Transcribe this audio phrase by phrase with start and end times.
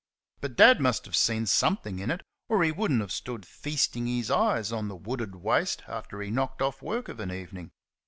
[0.39, 4.07] But Dad must have seen something in it, or he would n't have stood feasting
[4.07, 7.69] his eyes on the wooded waste after he had knocked off work of an evening.